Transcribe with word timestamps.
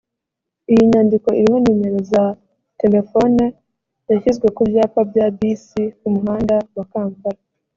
Iyi 0.71 0.83
nyandiko 0.91 1.29
iriho 1.39 1.57
numero 1.65 1.97
za 2.11 2.23
telefone 2.81 3.43
yashyizwe 4.09 4.47
ku 4.55 4.61
byapa 4.69 4.99
bya 5.09 5.25
bisi 5.37 5.81
ku 5.99 6.07
muhanda 6.15 6.55
wa 6.77 6.85
Kampala 6.93 7.41